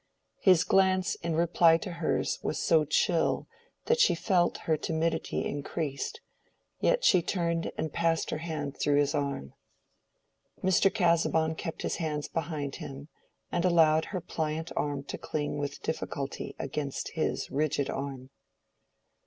[0.39, 3.47] His glance in reply to hers was so chill
[3.85, 6.21] that she felt her timidity increased;
[6.79, 9.53] yet she turned and passed her hand through his arm.
[10.63, 10.91] Mr.
[10.91, 13.09] Casaubon kept his hands behind him
[13.51, 18.31] and allowed her pliant arm to cling with difficulty against his rigid arm.